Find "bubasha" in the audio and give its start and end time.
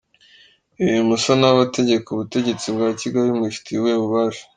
4.03-4.43